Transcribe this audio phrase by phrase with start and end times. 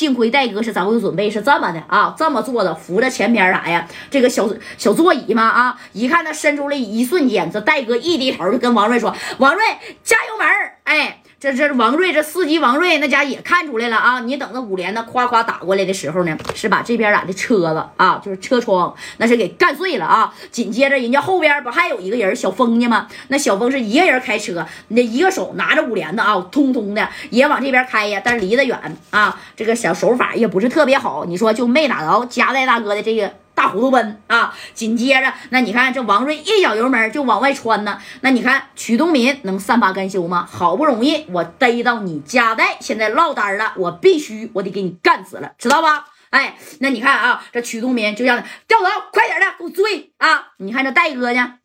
[0.00, 3.86] 幸亏戴哥是早有准备，是这么的啊，这么坐着扶着前边啥呀？
[4.10, 9.62] 这个小小座椅嘛啊，一看他伸出来，一瞬间，这戴哥一低头就跟王瑞说：“王瑞，
[10.02, 10.46] 加油门
[10.84, 11.20] 哎。
[11.40, 14.20] 这这王瑞这司机王瑞那家也看出来了啊！
[14.20, 20.34] 你等着五连呢，夸夸打过来的时候呢，是把这边俩的车子啊，就是车窗那是给干碎了啊！
[20.50, 23.08] 紧接着人家后边不还有一个人小峰呢吗？
[23.28, 28.78] 那小峰是一个人开车，那一个手拿着五连的啊，通通的也往这边开呀，但是离得远
[29.08, 33.32] 啊，这个小手法也不是特别好，你说就没打着夹带大哥的这个。
[33.60, 34.56] 大糊涂奔啊！
[34.72, 38.00] 紧接着，那你看这王瑞一脚油门就往外窜呢。
[38.22, 40.48] 那你看曲东民能善罢甘休吗？
[40.50, 46.06] 好不容易我逮到你家带，现在落单了，我必须我得给你干死了，知道吧？
[46.30, 50.52] 哎，那你看啊，这曲东民就让掉头，快点的给我追啊！
[50.56, 51.56] 你看这戴哥呢，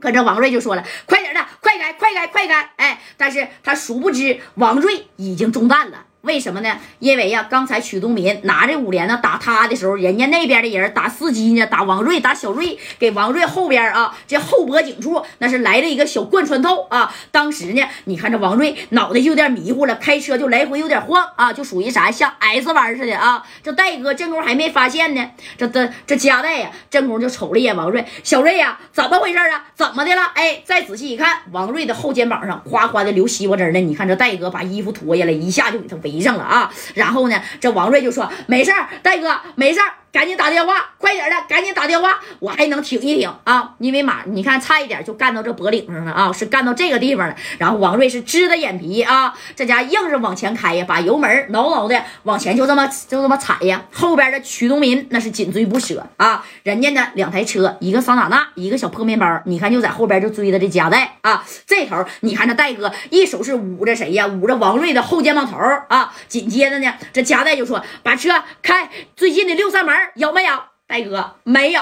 [0.00, 2.70] 可这王瑞就说了，快点的，快开，快开，快开！
[2.76, 6.04] 哎，但是他殊不知王瑞已经中弹了。
[6.26, 6.76] 为什么呢？
[6.98, 17.14] 因为呀，刚才曲东民拿着五连呢打他的时候，人家那边的人打司机呢，打王瑞，打小瑞，给王瑞后边啊，这后脖颈处那是来了一个小贯穿透啊。
[17.30, 23.46] 当时呢，你看这王瑞脑袋就有点迷糊了，开车就来回有点晃啊，就属于啥像 S 弯似的啊。
[23.62, 29.66] 这戴哥正宫还没发现呢，这这这加代呀，正宫就瞅了一眼王瑞，小瑞呀，怎么回事啊？
[29.76, 30.22] 怎么的了？
[30.34, 33.78] 哎，再仔细一看，王瑞的后肩膀上哗哗的流西瓜汁呢。
[33.78, 36.15] 你看这戴哥把衣服脱下来，一下就给他围。
[36.20, 43.74] 上了啊，然后呢，这王瑞就说：“没事儿，戴哥，没事儿。”赶紧打电话，快点的，赶紧打电话，我还能挺一挺啊！
[43.78, 47.36] 因为马，你看差一点就干到这脖领上了啊，是干到这个地方了。
[47.58, 53.84] 然后王瑞是支着眼皮啊，这家硬是往前开呀，把油门挠挠的往前就这么就这么踩呀。
[53.92, 61.44] 后边的曲东民那是紧追不舍啊，人家呢两台车，一个桑塔纳，一个小破面包，你看就在后边就追的这夹带啊。
[61.68, 64.26] 这头你看这戴哥一手是捂着谁呀？
[64.26, 65.56] 捂着王瑞的后肩膀头
[65.88, 66.12] 啊。
[66.26, 69.94] 紧接着呢，这夹带就说把车开最近的六扇门。
[70.16, 71.34] 有没有，戴哥？
[71.42, 71.80] 没有，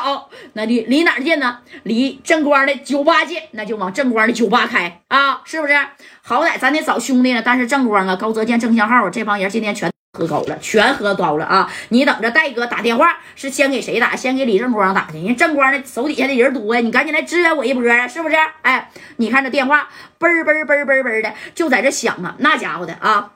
[0.55, 1.59] 那离离哪儿近呢？
[1.83, 5.75] 离正光的酒吧近，那就往正光的酒吧开啊，是不是？
[6.23, 7.43] 好歹咱得找兄弟呢。
[7.45, 11.71] 但是正光啊，高泽健、郑向浩这帮人今天全喝高了，全喝高了啊！
[11.91, 14.17] 你等着，戴哥打电话是先给谁打？
[14.17, 15.19] 先给李正光打去。
[15.23, 18.37] 人正光的手底下的人多呀，你赶紧来支援我一波啊，是不是？
[18.63, 23.33] 哎，你看这电话嘣嘣嘣嘣嘣的就在这响啊，那家伙的啊，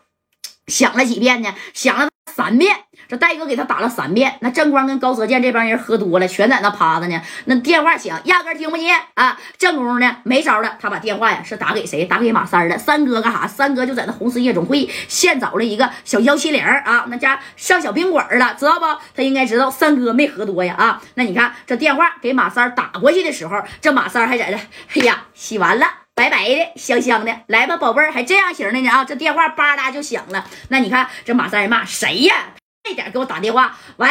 [0.66, 1.54] 响了几遍呢？
[1.74, 2.76] 响了三遍。
[3.08, 7.20] 这戴哥给他打了三遍，那正光跟高泽健这帮人喝多了，全在那趴着呢。
[7.46, 9.36] 那电话响，压根听不见啊。
[9.56, 12.04] 正宫呢没招了，他把电话呀是打给谁？
[12.04, 12.78] 打给马三了。
[12.78, 13.44] 三哥干啥？
[13.48, 18.86] 三哥就在那红石夜总会现找了一个小幺七零啊，那家上小宾馆了，知道不？
[19.16, 21.02] 他应该知道三哥没喝多呀啊。
[21.14, 25.86] 那你看这电话给马三打过去的时候，这马三还在这，哎呀，洗完了，
[26.18, 29.04] 白白的，香香的，来吧，宝贝儿，还这样型的呢啊。
[29.04, 30.44] 这电话吧嗒就响了。
[30.68, 32.54] 那你看这马三人骂谁呀？
[32.82, 34.08] 快点给我打电话，喂，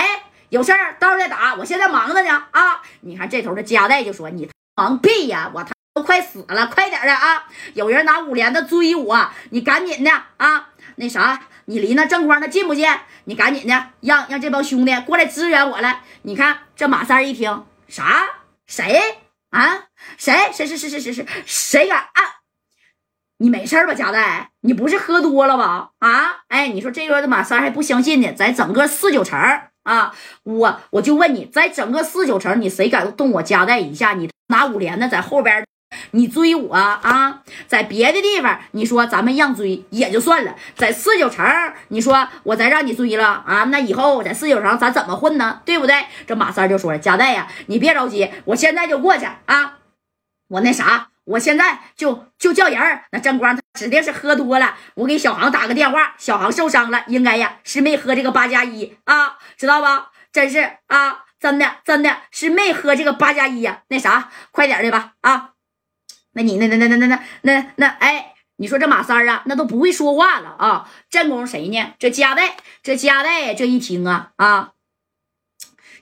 [0.48, 2.82] 有事儿，到时候再打，我现在忙着呢啊！
[3.02, 7.44] 你看这头的加代就说：“你忙屁呀，我他都快死了，快点的啊！
[7.74, 10.70] 有人拿五连的追我，你赶紧的啊！
[10.96, 12.90] 那啥，你离那正光那近不近？
[13.26, 16.04] 你赶紧的，让让这帮兄弟过来支援我来。
[16.22, 18.24] 你看这马三一听啥？
[18.66, 19.02] 谁
[19.62, 19.86] 啊？
[20.18, 20.34] 谁？
[20.54, 22.22] 谁谁谁谁谁谁谁敢啊？
[23.40, 24.52] 你没事吧，加代？
[24.62, 25.92] 你不是喝多了吧？
[26.00, 29.40] 啊，哎，你说这个马三还不相信呢，在整个四九城
[29.84, 30.14] 啊，
[30.44, 34.14] 我我就问你，在整个四九城，你谁敢动我加代一下？
[34.14, 35.66] 你拿五连的在后边，
[36.12, 37.42] 你追我啊？
[37.68, 41.46] 在别的地方，你说咱们让追也就算了，在四九城，
[41.90, 43.64] 你说我再让你追了啊？
[43.66, 45.62] 那以后在四九城咱怎么混呢？
[45.66, 46.06] 对不对？
[46.26, 49.80] 这马三就说了，加代呀，你别着急，我现在就过去啊，
[50.50, 51.10] 我那啥。
[51.28, 54.78] 我现在就就叫人儿，那正光指定是喝多了。
[54.96, 60.12] 我给小航打个电话，小航受伤了，应该呀是没喝这个八加一啊，知道吧？
[60.32, 63.82] 真是啊，真的真的是没喝这个八加一呀。
[63.90, 65.50] 那啥，快点的吧啊！
[66.38, 70.88] 那你那那那那那那那那哎，你说这马三啊，那都不会说话了啊。
[71.10, 71.94] 正宫谁呢？
[71.98, 74.74] 这加代，这加代这一听啊啊，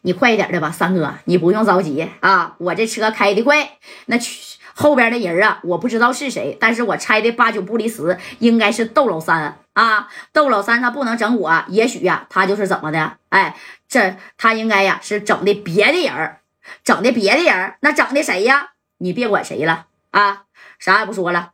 [0.02, 3.78] 你快一点的吧，三哥，你不用着急啊，我这车开的快，
[4.08, 4.20] 那。
[4.78, 10.10] 后边的人啊，我不知道是谁，但是我猜的八九不离十，应该是窦老三啊。
[10.34, 13.16] 窦老三他不能整我，也许呀，他就是怎么的？
[13.30, 13.56] 哎，
[13.88, 16.36] 这他应该呀是整的别的人
[16.84, 18.72] 整的别的人那整的谁呀？
[18.98, 19.86] 你别管谁了
[20.16, 20.44] 啊，
[20.80, 21.52] 啥也不说了。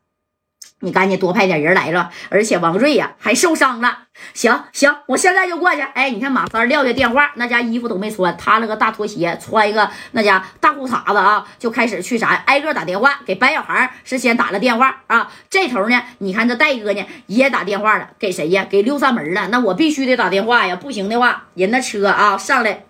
[0.83, 3.99] 你赶紧多派点人来了，而且王瑞呀还受伤了。
[4.35, 5.81] 行行，我现在就过去。
[5.81, 15.31] 哎，你看马三撂下电话，那家衣服都没穿，他那个大拖鞋，穿一个那家大裤衩子啊，就开始去啥，挨个打电话给白小孩是先打了电话啊。
[15.49, 18.65] 这头呢，你看这戴哥呢也打电话了，给谁呀？
[18.69, 19.47] 给六扇门了。
[19.47, 22.85] 那我必须得打电话呀，不行的话，人那车啊上来。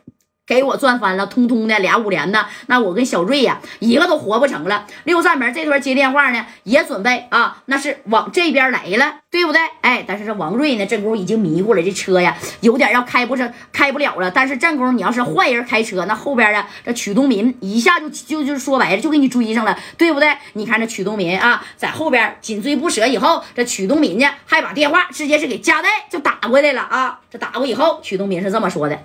[0.51, 4.85] 给我赚翻了，通通的俩五连的，那我跟小瑞呀，一个都活不成了。
[5.05, 9.61] 六扇门这头接电话呢，也准备啊，那是往这边来了，对不对？
[9.79, 14.29] 哎，但是这王瑞呢，这功夫已经迷糊了，这车呀，有点要开不成，开不了了。
[14.29, 20.35] 但是正功夫你要是坏人开车，那后边啊，这曲东民一下就就就说白了，就给你追上了，对不对？
[20.51, 27.21] 你看这曲东民啊，在后边紧追不舍，以后这曲东民呢，还把电话直接是给加代就打过来了啊。
[27.31, 28.99] 这打过以后，曲东民是这么说的。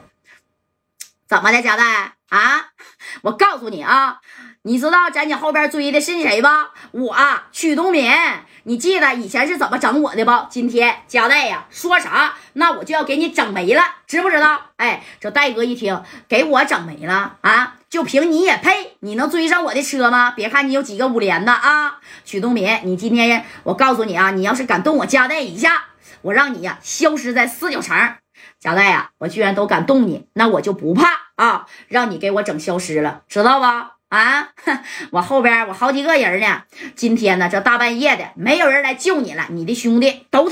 [1.29, 2.67] 怎么的，贾代啊？
[3.23, 4.21] 我告诉你啊，
[4.63, 6.71] 你知道在你后边追的是谁吧？
[6.93, 7.17] 我
[7.51, 8.11] 曲东敏，
[8.65, 10.47] 你记得以前是怎么整我的不？
[10.49, 14.71] 今天贾代呀说啥，那我就要给你整没了，知不知道？
[14.77, 17.75] 哎，这戴哥一听，给我整没了啊？
[17.89, 18.97] 就凭你也配？
[19.01, 20.31] 你能追上我的车吗？
[20.31, 25.87] 别看你有几个五连的啊，曲东敏，你今天我告诉你啊，你要是敢动我贾代一下，
[26.23, 27.97] 我让你呀消失在四九城。
[28.59, 31.67] 贾代呀，我居然都敢动你，那我就不怕啊！
[31.89, 33.67] 让你给我整消失了，知道不？
[34.09, 34.51] 啊，
[35.11, 36.63] 我后边我好几个人呢。
[36.95, 40.51] 今天呢，这大半夜的，没有人来救你了，你的兄弟都。